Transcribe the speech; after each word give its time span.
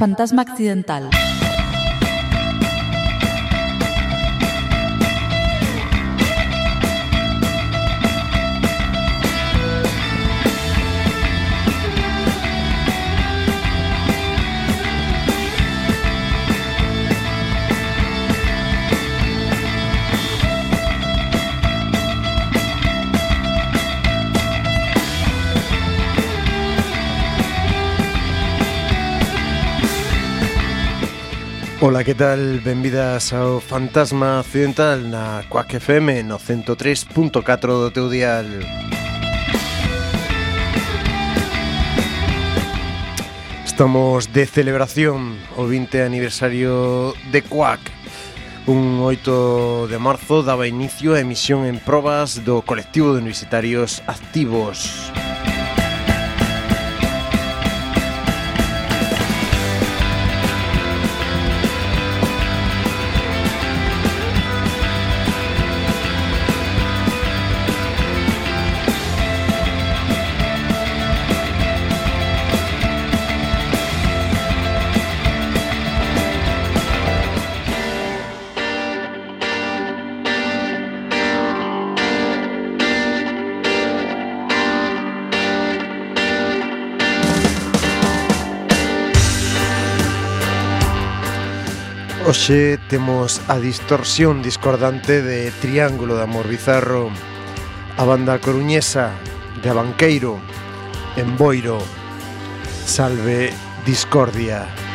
Fantasma 0.00 0.40
accidental. 0.40 1.10
Ola, 31.90 32.04
que 32.04 32.14
tal? 32.14 32.60
Benvidas 32.62 33.32
ao 33.32 33.58
Fantasma 33.58 34.38
Occidental 34.38 35.02
na 35.10 35.42
Quack 35.50 35.82
FM 35.82 36.22
no 36.22 36.38
103.4 36.38 37.34
do 37.66 37.90
teu 37.90 38.06
dial. 38.06 38.46
Estamos 43.66 44.30
de 44.30 44.46
celebración 44.46 45.34
o 45.58 45.66
20 45.66 46.06
aniversario 46.06 47.10
de 47.34 47.42
Quack. 47.42 47.82
Un 48.70 49.02
8 49.02 49.90
de 49.90 49.98
marzo 49.98 50.46
daba 50.46 50.70
inicio 50.70 51.18
a 51.18 51.26
emisión 51.26 51.66
en 51.66 51.82
probas 51.82 52.46
do 52.46 52.62
colectivo 52.62 53.18
de 53.18 53.18
universitarios 53.18 53.98
activos. 54.06 55.10
Oxe 92.30 92.78
temos 92.86 93.42
a 93.50 93.58
distorsión 93.58 94.40
discordante 94.40 95.20
de 95.20 95.50
Triángulo 95.50 96.14
de 96.14 96.22
Amor 96.22 96.46
Bizarro 96.46 97.10
A 97.98 98.04
banda 98.04 98.38
coruñesa 98.38 99.10
de 99.60 99.66
Abanqueiro 99.68 100.38
En 101.16 101.34
Boiro 101.36 101.82
Salve 102.86 103.50
Discordia. 103.84 104.89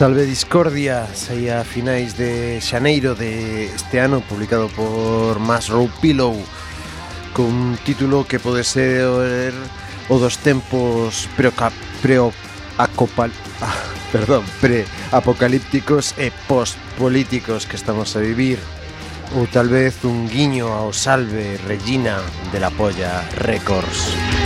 Salve 0.00 0.24
Discordia 0.24 1.06
saía 1.12 1.60
a 1.60 1.64
finais 1.68 2.16
de 2.16 2.56
xaneiro 2.64 3.12
de 3.12 3.68
este 3.68 4.00
ano 4.00 4.24
publicado 4.24 4.72
por 4.72 5.36
Masrow 5.44 5.92
Pillow 6.00 6.40
cun 7.36 7.76
título 7.84 8.24
que 8.24 8.40
pode 8.40 8.64
ser 8.64 9.52
o 10.08 10.16
dos 10.16 10.40
tempos 10.40 11.28
preoca, 11.36 11.68
preo, 12.00 12.32
acopal, 12.80 13.28
ah, 13.60 13.76
perdón, 14.08 14.40
pre 14.64 14.88
apocalípticos 15.12 16.16
e 16.16 16.32
postpolíticos 16.48 17.68
que 17.68 17.76
estamos 17.76 18.16
a 18.16 18.24
vivir 18.24 18.56
ou 19.36 19.44
tal 19.52 19.68
vez 19.68 20.00
un 20.08 20.32
guiño 20.32 20.72
ao 20.72 20.96
Salve 20.96 21.60
Regina 21.68 22.24
de 22.48 22.56
la 22.56 22.72
Polla 22.72 23.20
Records. 23.36 24.39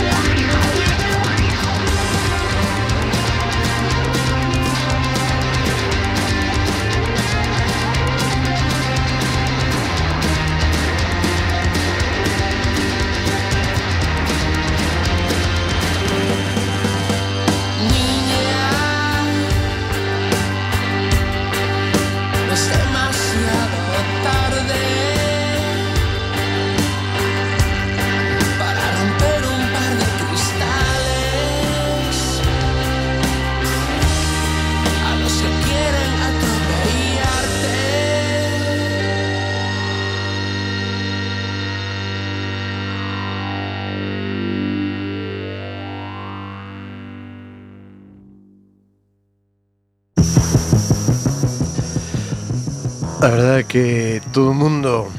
verdade 53.35 53.59
é 53.59 53.63
que 53.63 54.21
todo 54.31 54.51
o 54.51 54.53
mundo 54.53 55.11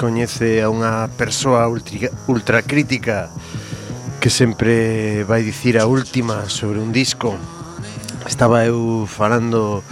coñece 0.00 0.64
a 0.64 0.72
unha 0.72 1.04
persoa 1.20 1.68
ultra, 1.68 2.64
crítica 2.64 3.28
que 4.24 4.32
sempre 4.32 5.20
vai 5.28 5.44
dicir 5.44 5.76
a 5.76 5.84
última 5.84 6.48
sobre 6.48 6.80
un 6.80 6.96
disco. 6.96 7.36
Estaba 8.24 8.64
eu 8.64 9.04
falando 9.04 9.84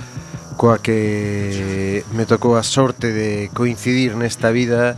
coa 0.57 0.81
que 0.81 2.01
me 2.17 2.25
tocou 2.25 2.57
a 2.57 2.65
sorte 2.65 3.13
de 3.13 3.53
coincidir 3.53 4.17
nesta 4.17 4.49
vida 4.57 4.97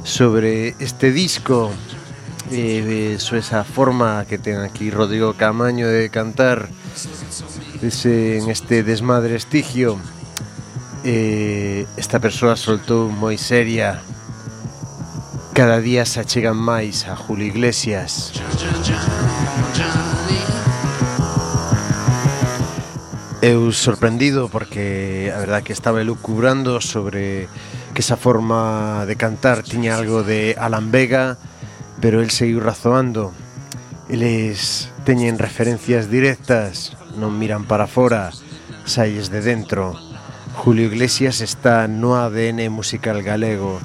sobre 0.00 0.72
este 0.80 1.12
disco 1.12 1.68
e 2.48 2.80
eh, 2.80 3.14
so 3.20 3.36
esa 3.36 3.68
forma 3.68 4.24
que 4.24 4.40
ten 4.40 4.64
aquí 4.64 4.88
Rodrigo 4.88 5.36
Camaño 5.36 5.92
de 5.92 6.08
cantar 6.08 6.72
ese, 7.84 8.40
en 8.40 8.48
este 8.48 8.80
desmadre 8.80 9.36
estigio 9.36 10.00
eh, 11.04 11.86
esta 11.96 12.20
persoa 12.20 12.56
soltou 12.56 13.10
moi 13.10 13.36
seria 13.36 14.00
Cada 15.52 15.84
día 15.84 16.06
se 16.08 16.20
achegan 16.20 16.56
máis 16.56 17.04
a 17.04 17.14
Julio 17.14 17.44
Iglesias 17.44 18.32
Eu 23.42 23.74
sorprendido 23.74 24.46
porque 24.46 25.34
a 25.34 25.38
verdad 25.42 25.66
que 25.66 25.74
estaba 25.74 26.00
elucubrando 26.00 26.80
sobre 26.80 27.48
que 27.92 28.00
esa 28.00 28.16
forma 28.16 29.04
de 29.04 29.16
cantar 29.16 29.64
tiña 29.64 29.96
algo 29.96 30.22
de 30.22 30.54
Alan 30.56 30.92
Vega, 30.92 31.38
pero 32.00 32.22
el 32.22 32.30
seguiu 32.30 32.60
razoando. 32.62 33.34
Eles 34.08 34.94
teñen 35.02 35.42
referencias 35.42 36.06
directas, 36.06 36.94
non 37.18 37.34
miran 37.34 37.66
para 37.66 37.90
fora, 37.90 38.30
saíes 38.86 39.26
de 39.26 39.42
dentro. 39.42 40.11
Julio 40.54 40.86
Iglesias 40.86 41.40
está 41.40 41.88
no 41.88 42.16
ADN 42.16 42.70
musical 42.70 43.22
galego. 43.22 43.80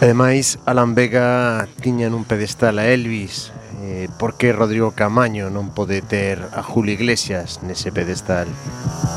Ademais, 0.00 0.58
Alan 0.66 0.94
Vega 0.94 1.68
tiña 1.80 2.10
nun 2.10 2.26
pedestal 2.26 2.82
a 2.82 2.90
Elvis 2.90 3.54
eh, 3.86 4.10
Por 4.18 4.34
que 4.34 4.50
Rodrigo 4.50 4.90
Camaño 4.98 5.46
non 5.46 5.70
pode 5.70 6.02
ter 6.02 6.42
a 6.50 6.66
Julio 6.66 6.98
Iglesias 6.98 7.62
nese 7.62 7.94
pedestal? 7.94 8.50
Música 8.50 9.11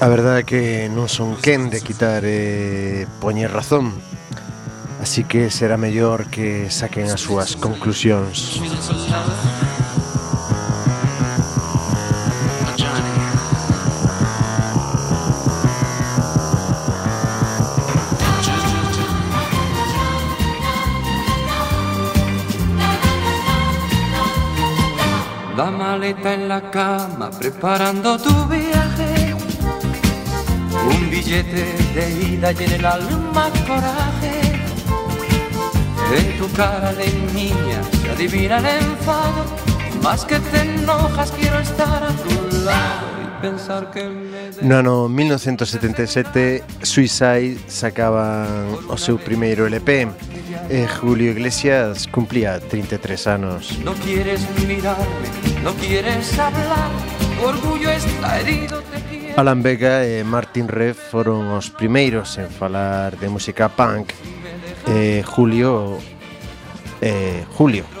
A 0.00 0.06
verdade 0.06 0.40
é 0.40 0.46
que 0.46 0.62
non 0.94 1.10
son 1.10 1.34
quen 1.42 1.74
de 1.74 1.82
quitar 1.82 2.22
e 2.22 3.10
poñer 3.18 3.50
razón. 3.50 3.98
Así 5.02 5.24
que 5.24 5.50
será 5.50 5.74
mellor 5.74 6.30
que 6.30 6.70
saquen 6.70 7.10
as 7.10 7.22
súas 7.22 7.54
conclusións 7.54 8.62
La 25.58 25.70
maleta 25.72 26.34
en 26.34 26.48
la 26.48 26.70
cama 26.70 27.30
preparando 27.30 28.16
tu 28.18 28.47
billete 31.98 32.28
de 32.28 32.34
ida 32.34 32.52
y 32.52 32.64
en 32.64 32.72
el 32.72 32.84
alma 32.84 33.50
coraje. 33.66 34.40
En 36.16 36.38
tu 36.38 36.50
cara 36.52 36.92
de 36.94 37.06
niña 37.34 37.82
se 38.02 38.10
adivina 38.10 38.58
el 38.58 38.66
enfado. 38.66 39.44
Más 40.02 40.24
que 40.24 40.38
te 40.38 40.60
enojas, 40.60 41.32
quiero 41.32 41.58
estar 41.58 42.02
a 42.02 42.08
tu 42.08 42.64
lado 42.64 43.06
y 43.22 43.42
pensar 43.42 43.90
que 43.90 44.04
me. 44.04 44.50
No 44.62 44.78
ano 44.78 45.08
1977 45.08 46.64
Suicide 46.82 47.58
sacaban 47.66 48.78
o 48.88 48.96
seu 48.96 49.18
primeiro 49.18 49.66
LP 49.66 50.08
e 50.70 50.86
Julio 50.86 51.32
Iglesias 51.32 52.06
cumplía 52.06 52.60
33 52.60 53.26
anos. 53.26 53.78
No 53.84 53.92
quieres 53.94 54.46
mirarme, 54.66 55.28
no 55.62 55.74
quieres 55.74 56.38
hablar, 56.38 56.90
orgullo 57.44 57.90
está 57.90 58.40
herido. 58.40 58.87
Alan 59.38 59.62
Vega 59.62 60.02
e 60.02 60.26
Martin 60.26 60.66
Rev 60.66 60.98
foron 60.98 61.54
os 61.54 61.70
primeiros 61.70 62.34
en 62.42 62.50
falar 62.50 63.14
de 63.22 63.30
música 63.30 63.70
punk 63.70 64.10
e 64.90 65.22
Julio 65.22 66.02
e 66.98 67.46
Julio. 67.54 67.86
Si 67.86 67.94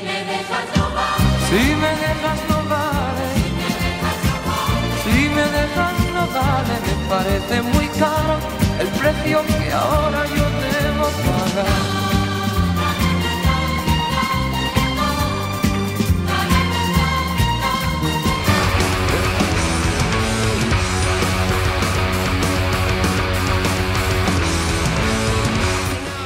me 0.00 0.16
dejas 0.24 0.64
no 0.80 0.88
va, 0.96 1.12
Si 1.44 1.76
me 1.76 1.92
dejas 1.92 2.40
no 2.48 2.56
vale. 2.72 3.28
Si 5.04 5.28
me 5.28 5.44
dejas 5.44 5.92
no 6.08 6.24
vale, 6.32 6.72
me 6.88 6.96
parece 7.04 7.60
muy 7.68 7.84
caro 8.00 8.40
el 8.80 8.88
precio 8.96 9.44
que 9.44 9.68
ahora 9.76 10.24
yo 10.32 10.43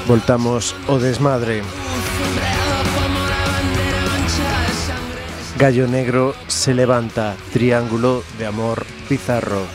Voltamos 0.09 0.75
o 0.89 0.99
desmadre. 0.99 1.63
Gallo 5.59 5.87
negro 5.87 6.35
se 6.47 6.73
levanta 6.73 7.37
Triángulo 7.53 8.25
de 8.39 8.47
amor 8.47 8.87
pizarro 9.07 9.67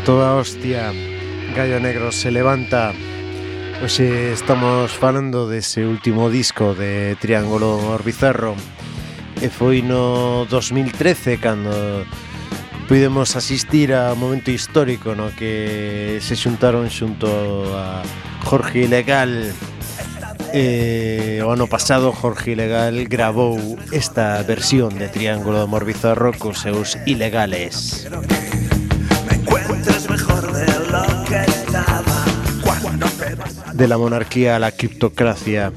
a 0.00 0.04
toda 0.04 0.34
hostia. 0.34 0.92
Gallo 1.54 1.78
Negro 1.80 2.12
se 2.12 2.30
levanta. 2.30 2.92
Hoxe 3.82 4.32
estamos 4.32 4.92
falando 4.92 5.48
dese 5.48 5.84
último 5.84 6.30
disco 6.30 6.74
de 6.74 7.16
Triángulo 7.20 7.76
Orbizarro. 7.92 8.56
E 9.44 9.52
foi 9.52 9.84
no 9.84 10.48
2013 10.48 11.36
cando 11.36 11.72
pudemos 12.88 13.36
asistir 13.36 13.92
a 13.92 14.16
un 14.16 14.20
momento 14.24 14.48
histórico 14.48 15.12
no 15.12 15.28
que 15.36 16.16
se 16.24 16.32
xuntaron 16.32 16.88
xunto 16.88 17.28
a 17.76 18.00
Jorge 18.40 18.88
Ilegal. 18.88 19.52
Eh, 20.56 21.44
o 21.44 21.52
ano 21.52 21.68
pasado 21.68 22.08
Jorge 22.12 22.56
Ilegal 22.56 23.04
grabou 23.04 23.60
esta 23.92 24.40
versión 24.48 24.96
de 24.96 25.12
Triángulo 25.12 25.60
de 25.60 25.68
Morbizarro 25.68 26.32
cos 26.32 26.64
seus 26.64 26.96
ilegales. 27.04 28.00
Quiero 28.08 28.39
De 33.80 33.88
la 33.88 33.96
monarquía 33.96 34.56
a 34.56 34.58
la 34.58 34.72
criptocracia. 34.72 35.72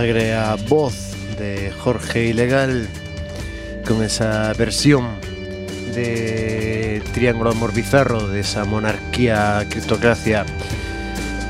agrea 0.00 0.56
voz 0.66 0.94
de 1.38 1.70
Jorge 1.72 2.24
Ilegal 2.24 2.88
con 3.86 4.02
esa 4.02 4.52
versión 4.54 5.20
de 5.94 7.02
Triángulo 7.12 7.50
Amor 7.50 7.74
Bizarro, 7.74 8.26
de 8.28 8.40
esa 8.40 8.64
monarquía 8.64 9.66
criptocracia. 9.68 10.46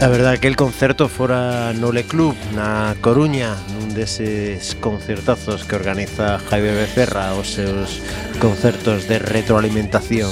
A 0.01 0.09
verdad 0.09 0.39
que 0.39 0.49
el 0.49 0.57
concerto 0.57 1.09
fora 1.09 1.73
no 1.75 1.93
Le 1.93 2.05
Club, 2.05 2.35
na 2.55 2.97
Coruña, 3.01 3.55
un 3.83 3.95
deses 3.95 4.75
concertazos 4.81 5.65
que 5.65 5.77
organiza 5.77 6.39
Jaime 6.51 6.73
Becerra, 6.73 7.35
os 7.35 7.53
seus 7.53 8.03
concertos 8.41 9.07
de 9.07 9.19
retroalimentación. 9.19 10.31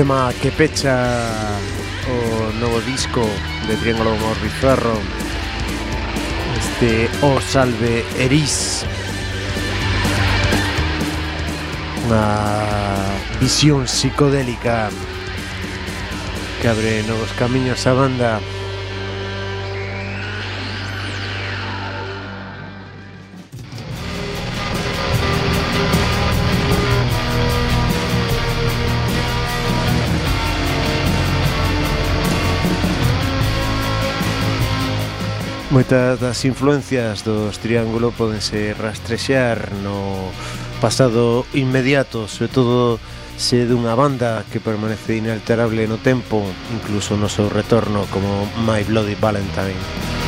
tema 0.00 0.32
que 0.40 0.50
pecha 0.50 0.96
o 2.08 2.52
novo 2.58 2.80
disco 2.88 3.20
de 3.68 3.76
Triángulo 3.76 4.16
Morbiferro 4.16 4.96
este 6.56 7.10
O 7.20 7.36
Salve 7.38 8.00
Eris. 8.16 8.88
Unha 12.08 12.24
visión 13.44 13.84
psicodélica 13.84 14.88
que 16.64 16.66
abre 16.72 17.04
novos 17.04 17.28
camiños 17.36 17.84
á 17.84 17.92
banda. 17.92 18.40
Moitas 35.70 36.18
das 36.18 36.42
influencias 36.44 37.22
dos 37.22 37.62
Triángulo 37.62 38.10
podense 38.10 38.74
rastrexear 38.74 39.70
no 39.86 40.34
pasado 40.82 41.46
inmediato, 41.54 42.26
sobre 42.26 42.50
todo 42.50 42.98
se 43.38 43.70
dunha 43.70 43.94
banda 43.94 44.42
que 44.50 44.58
permanece 44.58 45.22
inalterable 45.22 45.86
no 45.86 46.02
tempo, 46.02 46.42
incluso 46.74 47.14
no 47.14 47.30
seu 47.30 47.46
retorno 47.46 48.02
como 48.10 48.50
My 48.66 48.82
Bloody 48.82 49.14
Valentine. 49.14 50.19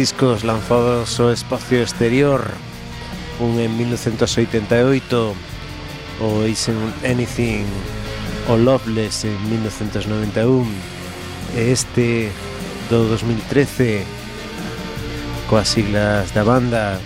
discos 0.00 0.44
lanzados 0.44 1.20
ao 1.20 1.28
espacio 1.28 1.84
exterior 1.84 2.40
un 3.36 3.60
en 3.60 3.68
1988 3.76 5.36
o 6.24 6.28
Isn't 6.48 7.04
Anything 7.04 7.68
o 8.48 8.56
Loveless 8.56 9.28
en 9.28 9.36
1991 9.52 10.64
e 11.52 11.68
este 11.68 12.32
do 12.88 13.12
2013 13.12 14.00
coas 15.52 15.68
siglas 15.68 16.32
da 16.32 16.48
banda 16.48 16.96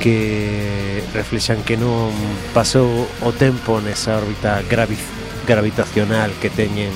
que 0.00 1.04
reflexan 1.12 1.60
que 1.60 1.76
non 1.76 2.08
pasou 2.56 2.88
o 3.20 3.36
tempo 3.36 3.84
nesa 3.84 4.16
órbita 4.16 4.64
gravi 4.64 4.96
gravitacional 5.44 6.32
que 6.40 6.48
teñen 6.48 6.88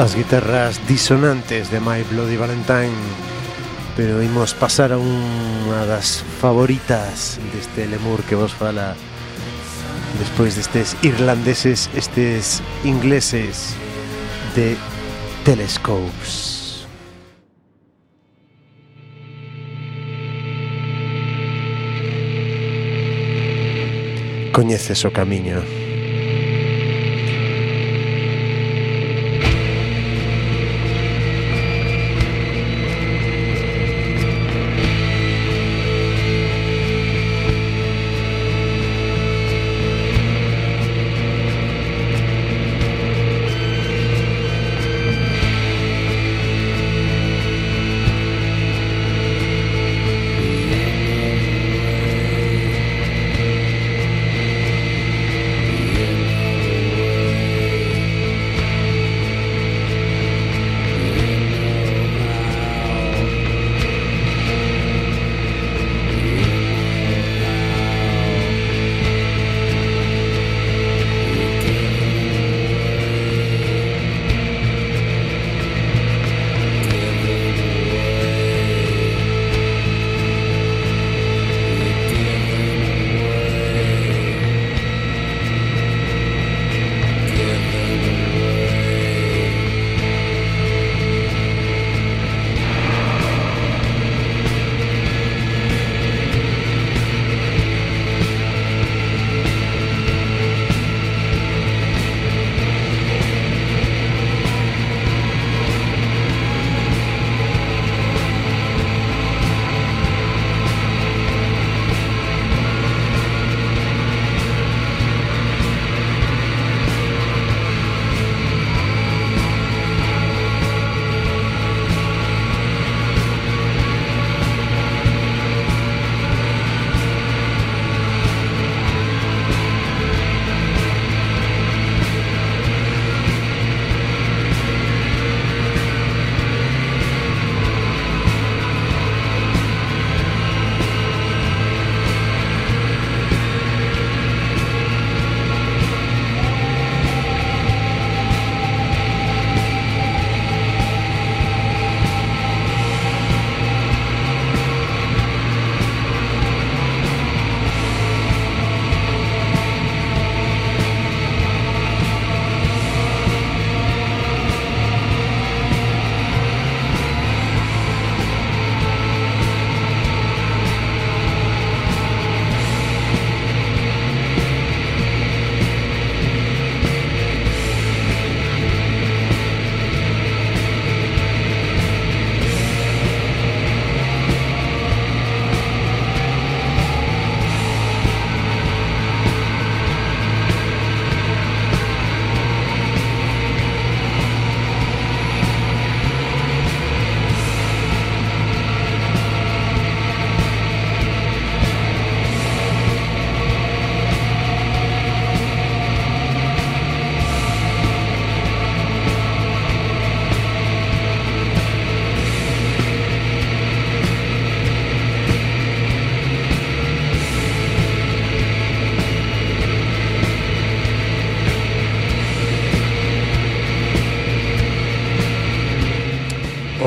as 0.00 0.16
guitarras 0.16 0.80
disonantes 0.88 1.70
de 1.70 1.78
My 1.78 2.02
Bloody 2.10 2.38
Valentine 2.38 2.88
pero 3.94 4.22
imos 4.22 4.56
pasar 4.56 4.96
a 4.96 4.98
unha 4.98 5.84
das 5.84 6.24
favoritas 6.40 7.36
deste 7.52 7.84
lemur 7.84 8.24
que 8.24 8.32
vos 8.32 8.48
fala 8.48 8.96
despois 10.16 10.56
destes 10.56 10.96
irlandeses 11.04 11.92
estes 11.92 12.64
ingleses 12.80 13.76
de 14.56 14.72
Telescopes. 15.44 16.88
Coñeces 24.56 25.04
o 25.04 25.12
camiño. 25.12 25.79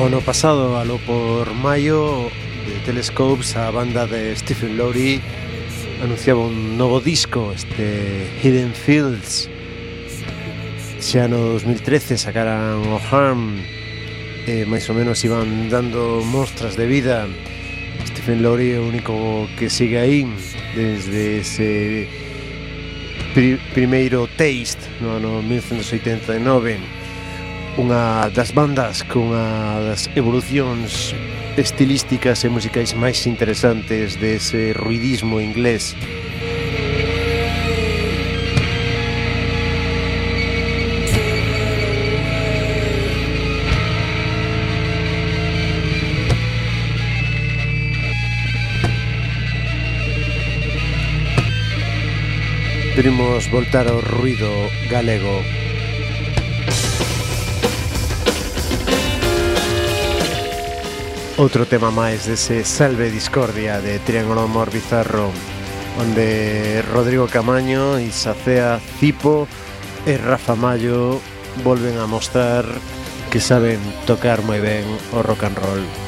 O 0.04 0.10
no 0.10 0.20
pasado, 0.20 0.76
alo 0.76 1.00
por 1.06 1.54
maio, 1.54 2.28
de 2.66 2.76
Telescopes, 2.84 3.56
a 3.56 3.70
banda 3.70 4.06
de 4.06 4.36
Stephen 4.36 4.76
Lowry 4.76 5.18
anunciaba 6.02 6.44
un 6.44 6.76
novo 6.76 7.00
disco, 7.00 7.52
este 7.56 8.28
Hidden 8.42 8.74
Fields. 8.74 9.48
Xa 11.00 11.24
no 11.24 11.56
2013 11.56 12.20
sacaran 12.20 12.84
o 12.84 13.00
Harm, 13.00 13.56
e 14.44 14.68
máis 14.68 14.84
ou 14.92 14.94
menos 14.94 15.24
iban 15.24 15.72
dando 15.72 16.20
mostras 16.28 16.76
de 16.76 16.84
vida. 16.84 17.24
Stephen 18.04 18.44
Lowry 18.44 18.76
é 18.76 18.80
o 18.80 18.84
único 18.84 19.48
que 19.56 19.72
sigue 19.72 19.96
aí 19.96 20.28
desde 20.76 21.40
ese 21.40 22.04
pri 23.32 23.56
primeiro 23.72 24.28
taste 24.36 24.84
no 25.00 25.16
ano 25.16 25.40
1989 25.40 27.03
unha 27.74 28.30
das 28.30 28.54
bandas 28.54 29.02
cunha 29.02 29.82
das 29.82 30.06
evolucións 30.14 31.10
estilísticas 31.58 32.46
e 32.46 32.48
musicais 32.48 32.94
máis 32.94 33.26
interesantes 33.26 34.14
dese 34.14 34.70
ruidismo 34.74 35.42
inglés. 35.42 35.98
Queremos 52.94 53.50
voltar 53.50 53.90
ao 53.90 53.98
ruido 53.98 54.70
galego. 54.86 55.63
Outro 61.34 61.66
tema 61.66 61.90
máis 61.90 62.30
dese 62.30 62.62
Salve 62.62 63.10
Discordia 63.10 63.82
de 63.82 63.98
Triángulo 64.06 64.46
Amor 64.46 64.70
Bizarro 64.70 65.34
Onde 65.98 66.78
Rodrigo 66.94 67.26
Camaño, 67.26 67.98
Isacea 67.98 68.78
Cipo 69.02 69.50
e 70.06 70.14
Rafa 70.14 70.54
Mayo 70.54 71.18
volven 71.66 71.98
a 71.98 72.06
mostrar 72.06 72.62
que 73.34 73.42
saben 73.42 73.82
tocar 74.06 74.46
moi 74.46 74.62
ben 74.62 74.86
o 75.10 75.26
rock 75.26 75.50
and 75.50 75.58
roll. 75.58 76.03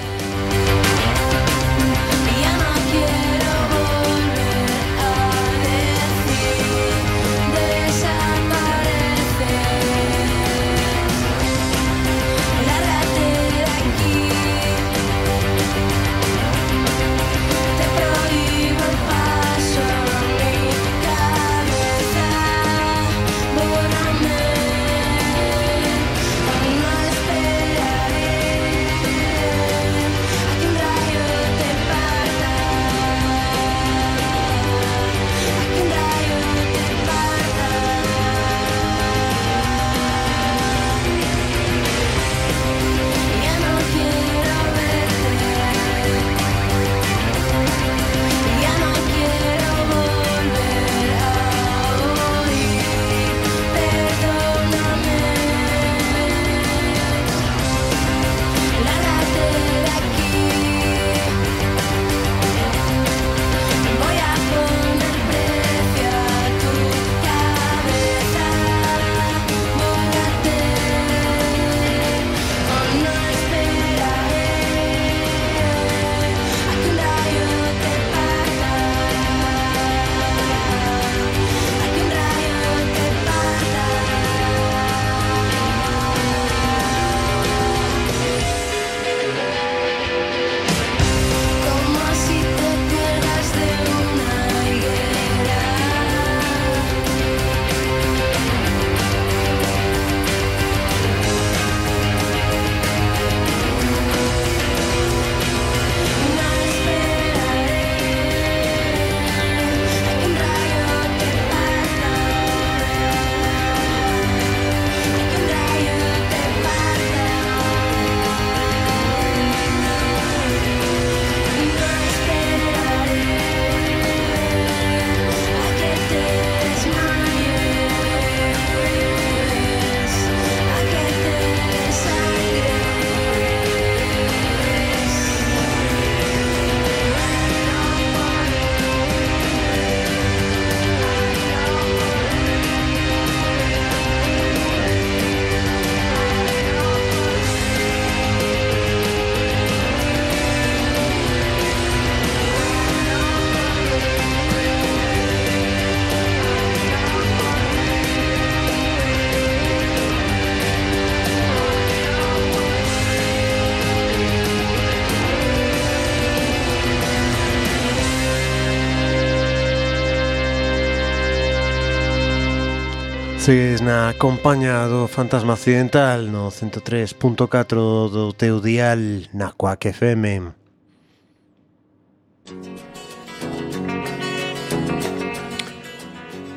na 173.86 174.10
compaña 174.18 174.90
do 174.90 175.06
Fantasma 175.06 175.54
Occidental 175.54 176.26
no 176.26 176.50
103.4 176.50 178.10
do 178.10 178.34
teu 178.34 178.58
dial 178.58 179.30
na 179.30 179.54
Quack 179.54 179.94
FM. 179.94 180.50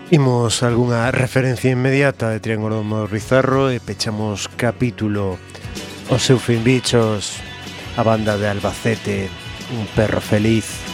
Imos 0.09 0.65
algunha 0.65 1.13
referencia 1.13 1.69
inmediata 1.69 2.33
de 2.33 2.41
Triángulo 2.41 2.81
Morrizarro 2.81 3.69
e 3.69 3.77
pechamos 3.77 4.49
capítulo 4.49 5.37
O 6.09 6.17
seu 6.17 6.41
fin 6.41 6.65
bichos, 6.65 7.37
a 7.93 8.01
banda 8.01 8.41
de 8.41 8.49
Albacete, 8.49 9.29
un 9.77 9.85
perro 9.93 10.17
feliz. 10.17 10.88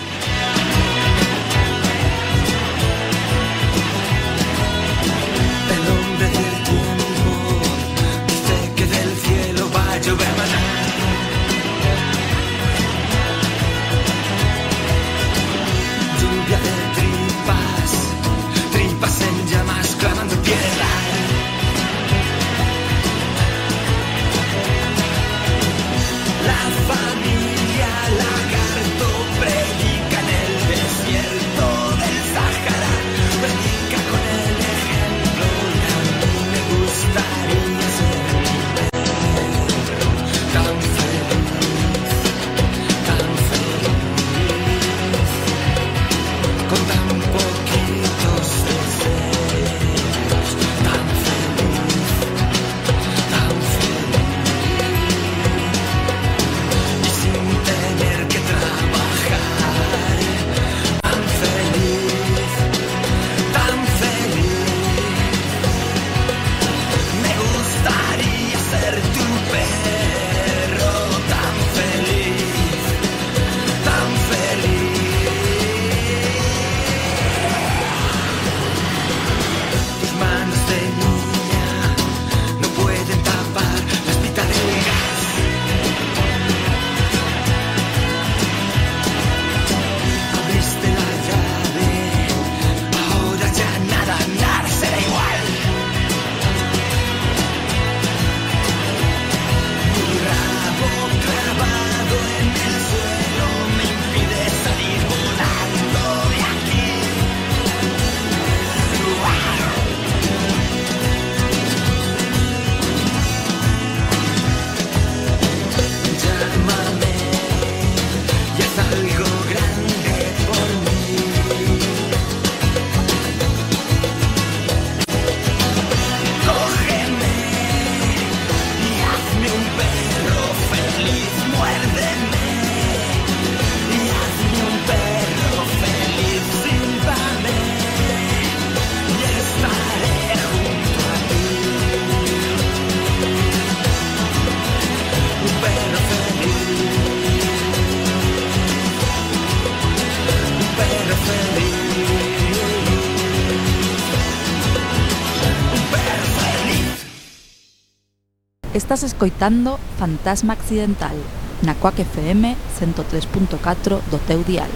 Estás 158.86 159.01
escoitando 159.01 159.79
Fantasma 159.97 160.53
Accidental 160.53 161.17
na 161.65 161.73
Coac 161.73 161.97
FM 161.97 162.53
103.4 162.77 163.97
do 164.11 164.19
teu 164.29 164.43
dial. 164.43 164.69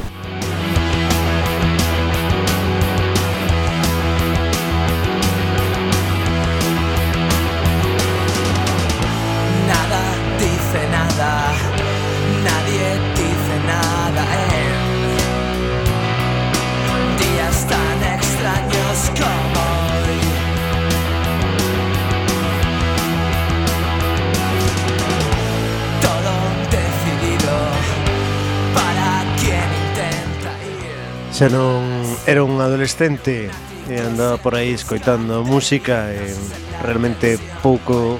xa 31.40 31.48
non 31.48 32.04
era 32.28 32.44
un 32.44 32.60
adolescente 32.60 33.48
e 33.88 33.96
andaba 33.96 34.36
por 34.44 34.60
aí 34.60 34.76
escoitando 34.76 35.40
música 35.48 36.12
e 36.12 36.36
realmente 36.84 37.40
pouco 37.64 38.20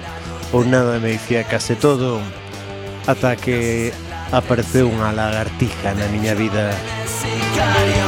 ou 0.56 0.64
nada 0.64 1.04
me 1.04 1.20
dicía 1.20 1.44
case 1.44 1.76
todo 1.76 2.24
ata 3.12 3.36
que 3.36 3.92
apareceu 4.32 4.88
unha 4.88 5.12
lagartija 5.12 6.00
na 6.00 6.08
miña 6.08 6.32
vida. 6.32 6.72
Música 6.72 7.99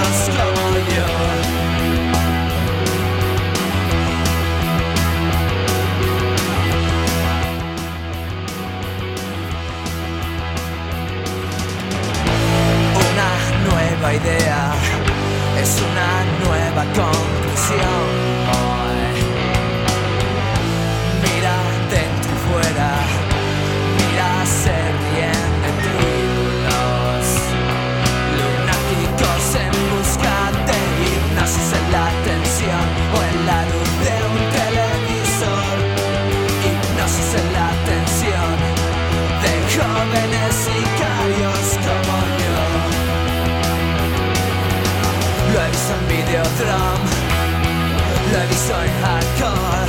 jóvenes 40.12 40.56
sicarios 40.56 41.68
como 41.86 42.16
yo. 42.42 42.60
Lo 45.54 45.58
he 45.62 45.70
visto 45.70 45.94
en 45.94 46.04
Videodrome, 46.08 47.10
lo 48.32 48.38
he 48.40 48.48
visto 48.48 48.74
en 48.84 48.92
Hardcore. 49.04 49.81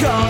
call. 0.00 0.29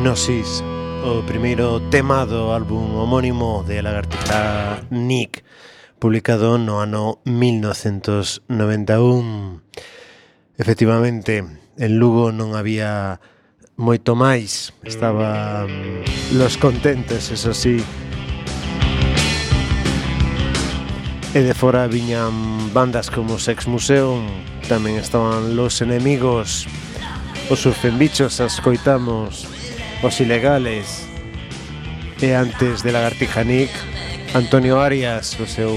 Hipnosis, 0.00 0.64
o 1.04 1.20
primeiro 1.28 1.76
tema 1.92 2.24
do 2.24 2.56
álbum 2.56 2.96
homónimo 2.96 3.60
de 3.68 3.84
Lagartija 3.84 4.80
Nick, 4.88 5.44
publicado 6.00 6.56
no 6.56 6.80
ano 6.80 7.20
1991. 7.28 9.60
Efectivamente, 10.56 11.44
en 11.76 11.92
Lugo 12.00 12.32
non 12.32 12.56
había 12.56 13.20
moito 13.76 14.16
máis, 14.16 14.72
estaban 14.88 15.68
mm, 15.68 16.40
los 16.40 16.56
contentes, 16.56 17.28
eso 17.28 17.52
sí, 17.52 17.84
E 21.36 21.44
de 21.44 21.52
fora 21.52 21.84
viñan 21.92 22.72
bandas 22.72 23.12
como 23.12 23.36
Sex 23.36 23.68
Museum, 23.68 24.24
tamén 24.64 24.96
estaban 24.96 25.60
Los 25.60 25.84
Enemigos, 25.84 26.64
Os 27.52 27.68
Surfen 27.68 28.00
Bichos, 28.00 28.40
as 28.40 28.64
coitamos, 28.64 29.59
Os 30.02 30.18
Ilegales. 30.20 31.04
E 32.20 32.32
antes 32.32 32.82
de 32.82 32.92
Lagartija 32.92 33.44
Nick 33.44 33.72
Antonio 34.34 34.80
Arias, 34.80 35.36
o 35.40 35.46
seu 35.46 35.72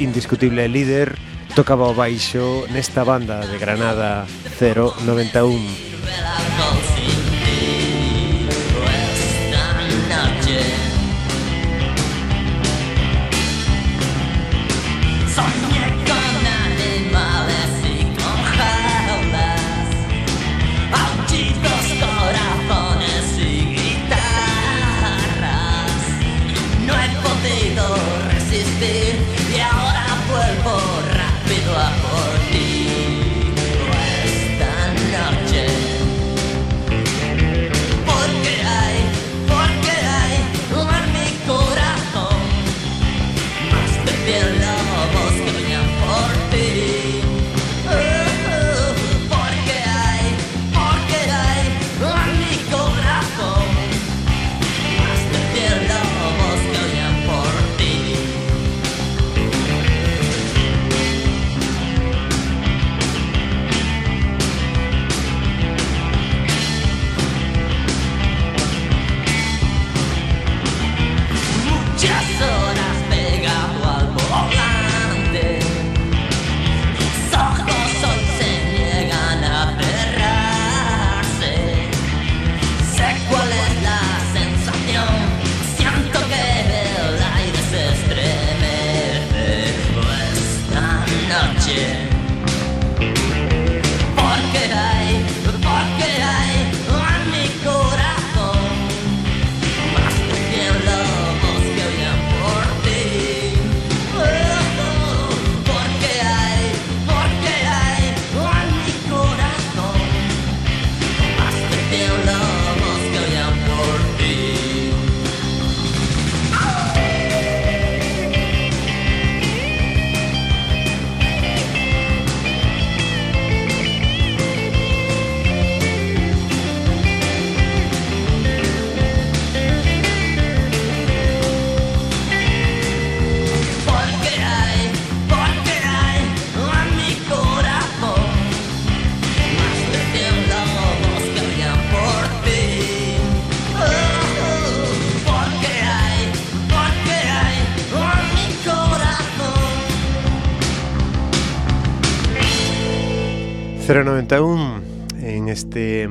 indiscutible 0.00 0.68
líder 0.68 1.12
Tocaba 1.54 1.88
o 1.88 1.94
baixo 1.94 2.64
nesta 2.72 3.04
banda 3.04 3.40
de 3.40 3.56
Granada 3.58 4.26
091 4.60 5.95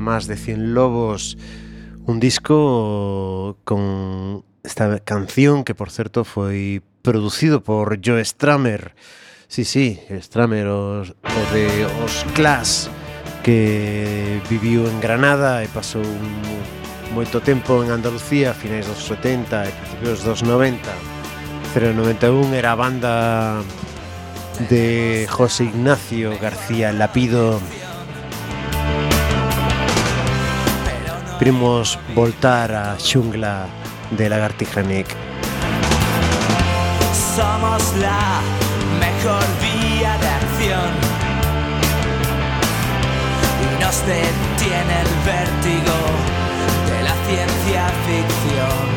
más 0.06 0.28
de 0.28 0.38
100 0.38 0.76
lobos. 0.76 1.38
Un 2.06 2.20
disco 2.20 3.58
con 3.66 4.45
esta 4.64 4.99
canción 4.99 5.64
que, 5.66 5.74
por 5.74 5.89
certo, 5.89 6.24
foi 6.24 6.86
producido 7.01 7.66
por 7.66 7.97
Joe 7.97 8.22
Stramer. 8.22 8.93
Sí, 9.49 9.66
sí, 9.66 9.99
Stramer, 10.22 10.70
os, 10.70 11.18
o 11.18 11.41
de 11.49 11.89
Os 12.06 12.22
Clash, 12.38 12.88
que 13.41 14.41
viviu 14.49 14.86
en 14.86 15.01
Granada 15.01 15.66
e 15.66 15.68
pasou 15.70 16.06
un, 16.06 16.30
moito 17.14 17.39
tempo 17.39 17.80
en 17.80 17.95
Andalucía 17.95 18.51
a 18.51 18.58
finais 18.58 18.86
dos 18.86 19.08
70 19.08 19.66
e 19.66 19.72
principios 19.72 20.22
dos 20.22 20.43
90. 20.43 20.84
091 21.72 22.53
era 22.53 22.74
a 22.74 22.80
banda 22.80 23.14
de 24.68 25.28
José 25.30 25.66
Ignacio 25.66 26.36
García 26.39 26.91
Lapido, 26.91 27.60
Primos 31.39 31.99
voltar 32.15 32.71
a 32.71 32.97
xungla 32.97 33.67
de 34.11 34.29
Lagartija 34.29 34.81
Nick 34.81 35.07
Somos 37.36 37.83
la 37.99 38.39
mejor 38.99 39.43
vía 39.59 40.17
de 40.23 40.29
acción. 40.41 40.91
Y 43.63 43.83
nos 43.83 43.97
detiene 44.07 44.95
el 45.03 45.11
vértigo 45.27 45.97
de 46.89 47.03
la 47.03 47.15
ciencia 47.27 47.83
ficción. 48.07 48.95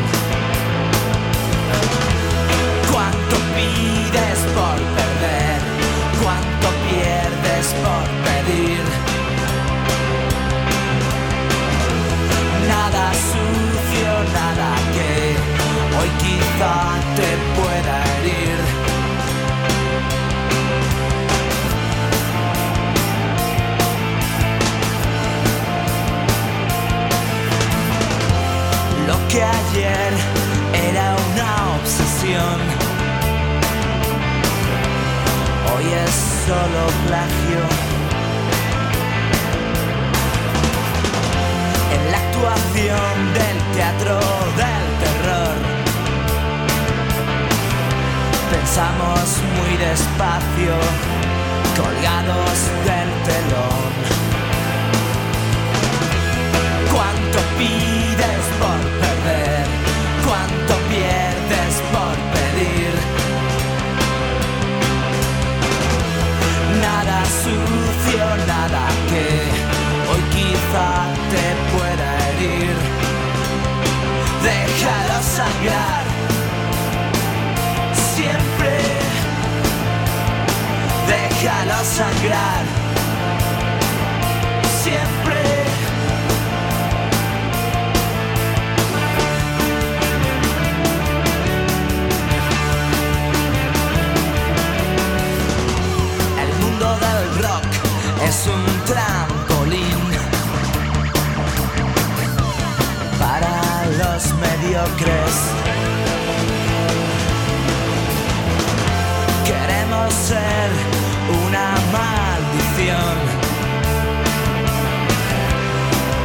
Una 111.46 111.74
maldición 111.92 113.14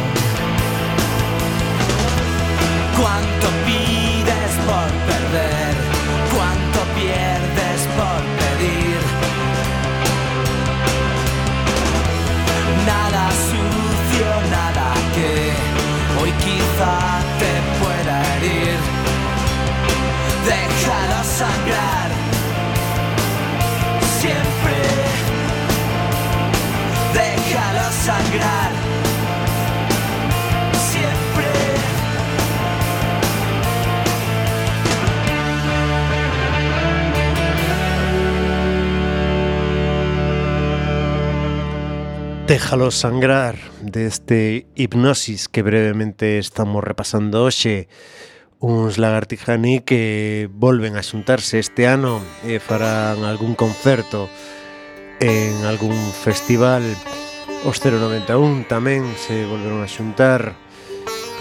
¿Cuánto 3.00 3.48
pides 3.66 4.52
por 4.68 4.90
perder? 5.10 5.74
¿Cuánto 6.36 6.80
pierdes 6.96 7.82
por 7.98 8.22
pedir? 8.40 9.00
Nada 12.86 13.30
sucio, 13.50 14.30
nada 14.52 14.94
que 15.16 15.54
hoy 16.22 16.32
quizá 16.44 17.31
Déjalo 20.46 21.24
sangrar. 21.24 22.12
Siempre. 24.20 24.78
Déjalo 27.14 27.92
sangrar. 28.06 28.72
Siempre. 30.90 31.32
Déjalo 42.48 42.92
sangrar 42.92 43.56
deste 43.82 44.66
hipnosis 44.76 45.48
que 45.48 45.62
brevemente 45.62 46.38
estamos 46.38 46.84
repasando 46.84 47.46
hoxe 47.46 47.88
Uns 48.62 49.00
lagartijaní 49.00 49.82
que 49.82 50.48
volven 50.54 50.94
a 50.94 51.02
xuntarse 51.02 51.58
este 51.58 51.90
ano 51.90 52.22
e 52.46 52.62
farán 52.62 53.26
algún 53.26 53.58
concerto 53.58 54.30
en 55.18 55.66
algún 55.66 55.98
festival. 55.98 56.86
Os 57.66 57.82
091 57.82 58.70
tamén 58.70 59.02
se 59.18 59.50
volveron 59.50 59.82
a 59.82 59.90
xuntar 59.90 60.54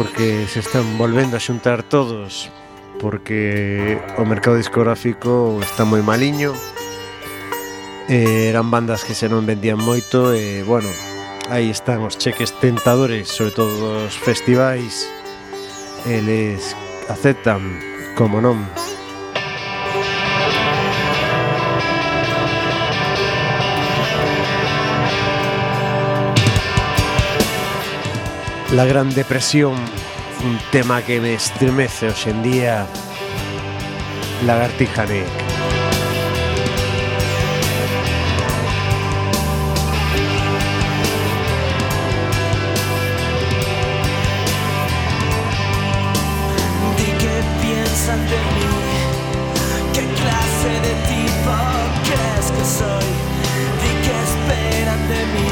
porque 0.01 0.49
se 0.49 0.65
están 0.65 0.97
volvendo 0.97 1.37
a 1.37 1.45
xuntar 1.45 1.85
todos 1.85 2.49
porque 3.05 4.01
o 4.17 4.25
mercado 4.25 4.57
discográfico 4.57 5.61
está 5.61 5.85
moi 5.85 6.01
maliño 6.01 6.57
eh, 8.09 8.49
eran 8.49 8.73
bandas 8.73 9.05
que 9.05 9.13
se 9.13 9.29
non 9.29 9.45
vendían 9.45 9.77
moito 9.77 10.33
e 10.33 10.65
bueno, 10.65 10.89
aí 11.53 11.69
están 11.69 12.01
os 12.01 12.17
cheques 12.17 12.57
tentadores 12.65 13.29
sobre 13.29 13.53
todo 13.53 14.09
os 14.09 14.17
festivais 14.17 15.05
eles 16.09 16.73
aceptan, 17.11 17.81
como 18.17 18.41
non. 18.41 18.67
La 28.73 28.85
Gran 28.85 29.11
Depresión, 29.15 29.75
un 29.75 30.59
tema 30.71 31.03
que 31.03 31.21
me 31.21 31.35
estremece 31.35 32.09
hoxe 32.09 32.31
en 32.31 32.43
día. 32.43 32.87
Lagartija 34.47 35.05
Nick. 35.07 35.60
Qué 49.93 50.01
clase 50.01 50.71
de 50.87 50.95
tipo 51.11 51.53
crees 52.05 52.51
que 52.51 52.65
soy, 52.65 53.09
di 53.83 53.93
qué 54.05 54.15
esperan 54.29 55.01
de 55.09 55.21
mí, 55.35 55.49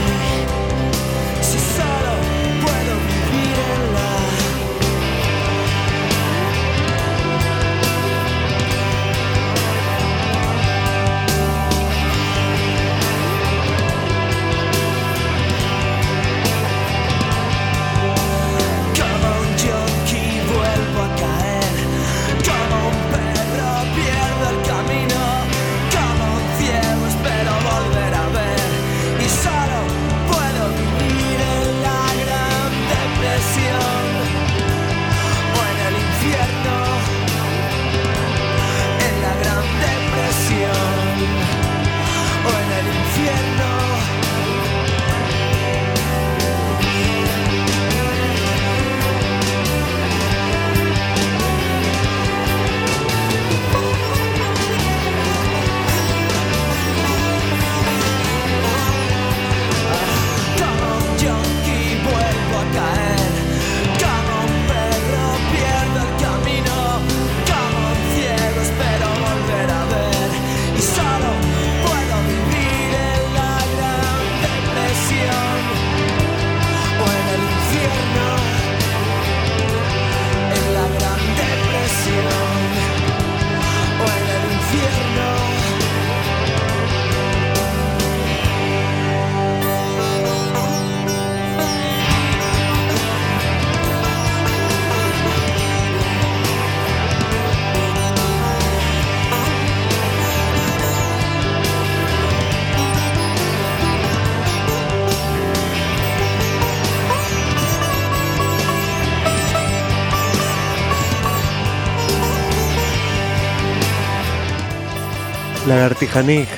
Lagartija 115.68 116.22
Nick 116.22 116.48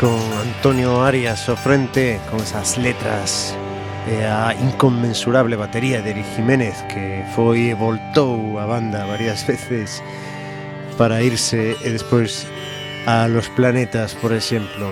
con 0.00 0.18
Antonio 0.42 1.04
Arias 1.04 1.48
Ofrente 1.48 2.18
con 2.28 2.40
esas 2.40 2.76
letras 2.76 3.54
e 4.10 4.26
a 4.26 4.52
inconmensurable 4.52 5.54
batería 5.54 6.02
de 6.02 6.10
Eric 6.10 6.26
Jiménez 6.34 6.74
que 6.90 7.22
foi 7.38 7.70
e 7.70 7.78
voltou 7.78 8.58
a 8.58 8.66
banda 8.66 9.06
varias 9.06 9.46
veces 9.46 10.02
para 10.98 11.22
irse 11.22 11.78
e 11.86 11.88
despois 11.94 12.50
a 13.06 13.30
los 13.30 13.46
planetas, 13.54 14.18
por 14.18 14.34
exemplo. 14.34 14.90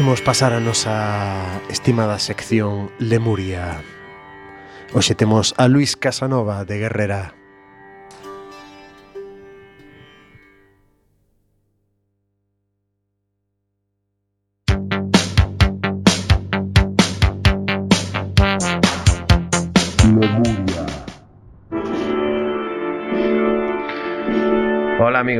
Imos 0.00 0.24
pasar 0.24 0.56
a 0.56 0.60
nosa 0.64 1.44
estimada 1.68 2.16
sección 2.16 2.88
Lemuria. 2.96 3.84
Hoxe 4.96 5.12
temos 5.12 5.52
a 5.60 5.68
Luis 5.68 6.00
Casanova 6.00 6.64
de 6.64 6.80
Guerrera. 6.80 7.41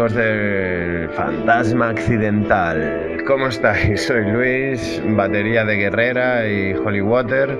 Amigos 0.03 0.14
del 0.14 1.09
Fantasma 1.11 1.90
Accidental, 1.90 3.22
¿cómo 3.24 3.46
estáis? 3.46 4.03
Soy 4.07 4.24
Luis, 4.32 5.00
batería 5.07 5.64
de 5.64 5.76
Guerrera 5.76 6.48
y 6.48 6.74
Holy 6.74 7.00
Water 7.00 7.57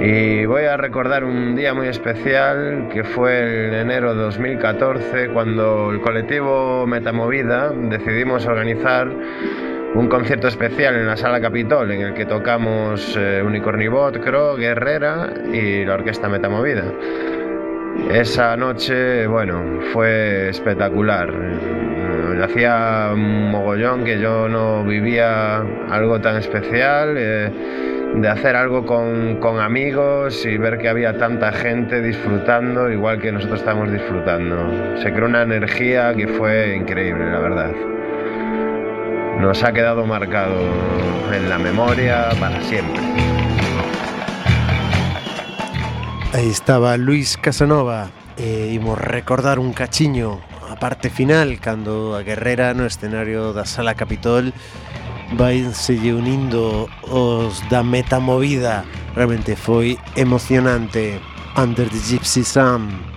y 0.00 0.44
voy 0.46 0.64
a 0.64 0.76
recordar 0.76 1.22
un 1.24 1.54
día 1.54 1.72
muy 1.72 1.86
especial 1.86 2.88
que 2.92 3.04
fue 3.04 3.68
el 3.68 3.74
enero 3.74 4.12
de 4.14 4.22
2014 4.22 5.28
cuando 5.28 5.92
el 5.92 6.00
colectivo 6.00 6.84
Metamovida 6.88 7.70
decidimos 7.70 8.46
organizar 8.46 9.08
un 9.94 10.08
concierto 10.08 10.48
especial 10.48 10.96
en 10.96 11.06
la 11.06 11.16
Sala 11.16 11.40
Capitol 11.40 11.92
en 11.92 12.00
el 12.02 12.14
que 12.14 12.26
tocamos 12.26 13.16
eh, 13.16 13.40
Unicornibot, 13.44 14.18
Cro, 14.20 14.56
Guerrera 14.56 15.32
y 15.52 15.84
la 15.84 15.94
Orquesta 15.94 16.28
Metamovida. 16.28 16.84
Esa 18.10 18.56
noche, 18.56 19.26
bueno, 19.26 19.80
fue 19.92 20.48
espectacular. 20.48 21.28
Eh, 21.30 21.80
Hacía 22.42 23.10
un 23.12 23.50
mogollón 23.50 24.02
que 24.02 24.18
yo 24.18 24.48
no 24.48 24.82
vivía 24.82 25.58
algo 25.90 26.20
tan 26.20 26.36
especial, 26.36 27.14
eh, 27.18 27.50
de 28.14 28.28
hacer 28.28 28.56
algo 28.56 28.86
con, 28.86 29.36
con 29.36 29.60
amigos 29.60 30.44
y 30.46 30.56
ver 30.56 30.78
que 30.78 30.88
había 30.88 31.16
tanta 31.18 31.52
gente 31.52 32.00
disfrutando 32.00 32.90
igual 32.90 33.20
que 33.20 33.30
nosotros 33.30 33.60
estábamos 33.60 33.92
disfrutando. 33.92 34.56
Se 35.02 35.12
creó 35.12 35.26
una 35.26 35.42
energía 35.42 36.14
que 36.14 36.26
fue 36.28 36.76
increíble, 36.76 37.30
la 37.30 37.40
verdad. 37.40 37.72
Nos 39.38 39.62
ha 39.62 39.72
quedado 39.72 40.06
marcado 40.06 40.56
en 41.34 41.48
la 41.48 41.58
memoria 41.58 42.28
para 42.40 42.60
siempre. 42.62 43.00
Aí 46.32 46.48
estaba 46.48 46.96
Luis 46.96 47.36
Casanova 47.36 48.12
eh, 48.38 48.70
e 48.70 48.74
imos 48.78 48.94
recordar 48.94 49.58
un 49.58 49.74
cachiño 49.74 50.38
a 50.70 50.78
parte 50.78 51.10
final 51.10 51.58
cando 51.58 52.14
a 52.14 52.22
guerrera 52.22 52.70
no 52.70 52.86
escenario 52.86 53.50
da 53.50 53.66
Sala 53.66 53.98
Capitol 53.98 54.54
vaínselle 55.34 56.14
unindo 56.14 56.86
os 57.10 57.58
da 57.66 57.82
metamovida. 57.82 58.86
realmente 59.18 59.58
foi 59.58 59.98
emocionante 60.14 61.18
Under 61.58 61.90
the 61.90 61.98
Gypsy 61.98 62.46
Sun 62.46 63.09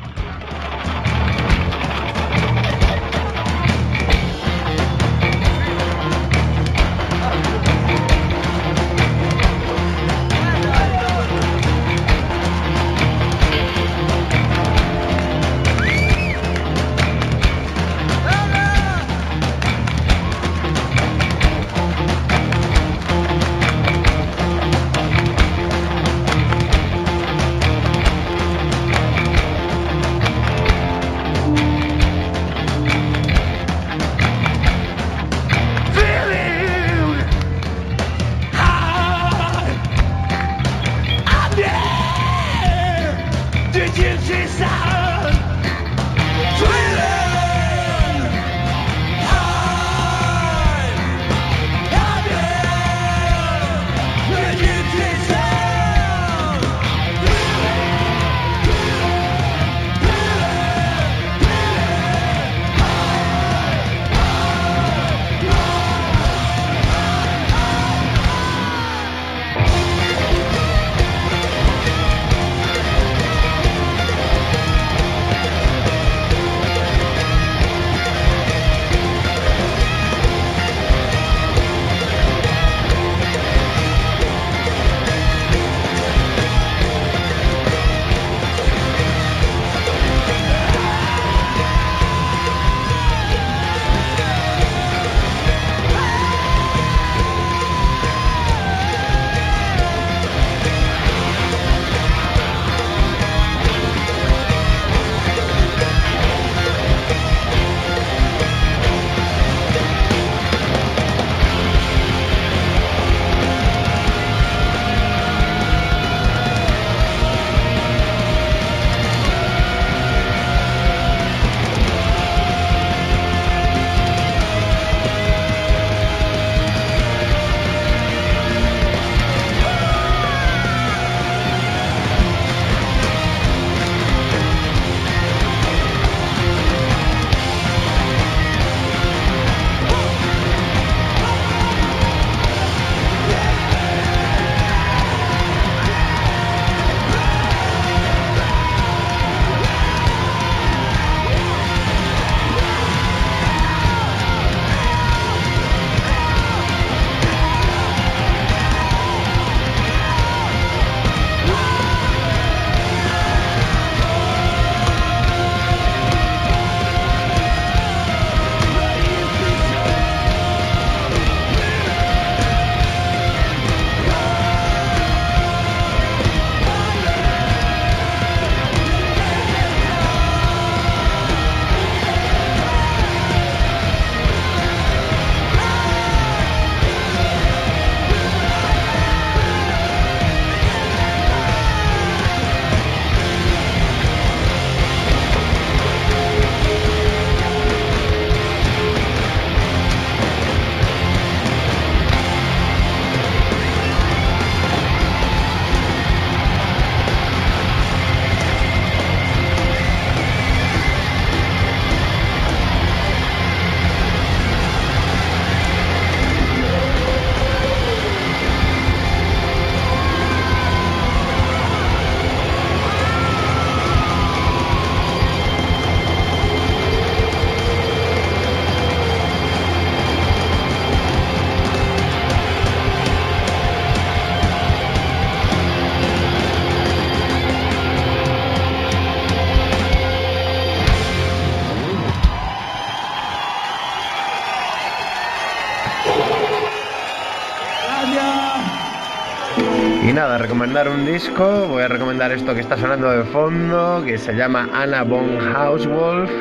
recomendar 250.64 250.88
un 250.88 251.05
disco, 251.05 251.68
voy 251.68 251.84
a 251.84 251.89
recomendar 251.89 252.32
esto 252.32 252.53
que 252.55 252.61
está 252.61 252.78
sonando 252.78 253.11
de 253.11 253.26
fondo, 253.26 254.01
que 254.05 254.18
se 254.18 254.32
llama 254.34 254.70
Anna 254.74 255.03
von 255.03 255.38
Hauswolf, 255.53 256.32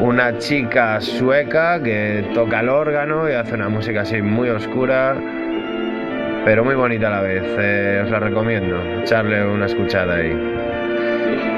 una 0.00 0.38
chica 0.38 1.00
sueca 1.00 1.82
que 1.82 2.30
toca 2.32 2.60
el 2.60 2.68
órgano 2.68 3.28
y 3.28 3.32
hace 3.32 3.54
una 3.54 3.68
música 3.68 4.02
así 4.02 4.22
muy 4.22 4.50
oscura, 4.50 5.16
pero 6.44 6.64
muy 6.64 6.76
bonita 6.76 7.08
a 7.08 7.10
la 7.10 7.20
vez. 7.22 7.42
Eh, 7.58 8.02
os 8.04 8.10
la 8.12 8.20
recomiendo, 8.20 8.80
echarle 9.02 9.44
una 9.44 9.66
escuchada 9.66 10.14
ahí. 10.14 10.32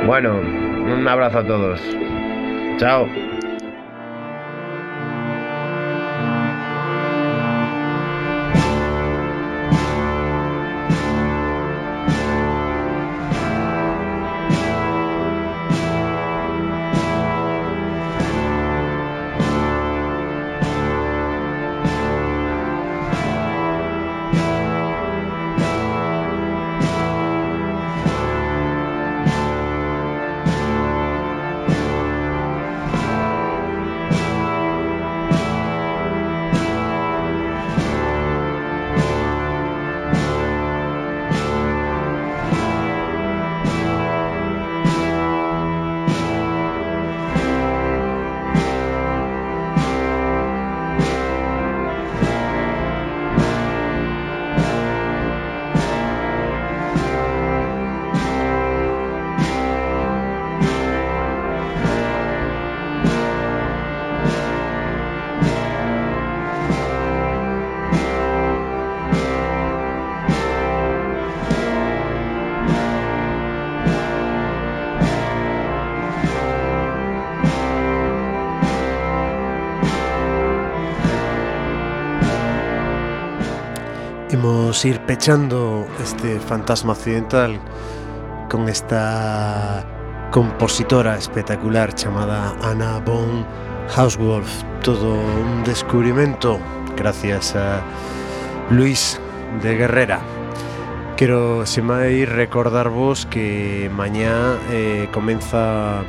Bueno, 0.06 0.38
un 0.38 1.06
abrazo 1.06 1.40
a 1.40 1.46
todos. 1.46 1.82
Chao. 2.78 3.06
Imos 84.81 84.97
ir 84.97 85.01
pechando 85.05 85.87
este 86.03 86.41
fantasma 86.41 86.93
occidental 86.93 87.61
con 88.49 88.66
esta 88.66 89.85
compositora 90.31 91.18
espectacular 91.18 91.95
chamada 91.95 92.57
Anna 92.62 92.99
von 93.01 93.45
Hauswolf. 93.95 94.62
Todo 94.83 95.16
un 95.16 95.64
descubrimento 95.64 96.59
gracias 96.97 97.55
a 97.57 97.83
Luis 98.70 99.20
de 99.62 99.76
Guerrera. 99.76 100.39
Quero, 101.20 101.66
semai, 101.66 102.24
recordarvos 102.24 103.26
que 103.26 103.90
mañá 103.92 104.56
eh, 104.70 105.06
comeza 105.12 106.02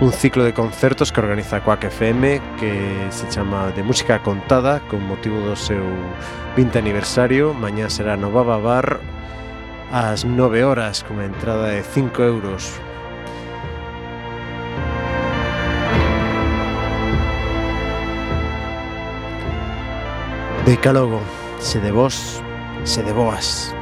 un 0.00 0.10
ciclo 0.10 0.42
de 0.42 0.52
concertos 0.52 1.12
que 1.12 1.20
organiza 1.20 1.62
Quack 1.62 1.84
FM 1.84 2.42
que 2.58 3.06
se 3.10 3.28
chama 3.28 3.70
De 3.70 3.84
Música 3.84 4.20
Contada 4.20 4.80
con 4.90 5.06
motivo 5.06 5.38
do 5.46 5.54
seu 5.54 5.86
20 6.58 6.74
aniversario. 6.74 7.54
Mañá 7.54 7.86
será 7.86 8.18
no 8.18 8.34
Baba 8.34 8.58
Bar 8.58 8.98
ás 9.94 10.26
9 10.26 10.66
horas 10.66 11.06
con 11.06 11.22
a 11.22 11.30
entrada 11.30 11.70
de 11.70 11.86
5 11.86 12.18
euros. 12.26 12.82
Decálogo, 20.66 21.22
se 21.62 21.78
de 21.78 21.92
vos, 21.94 22.42
se 22.82 23.04
de 23.04 23.12
boas. 23.14 23.77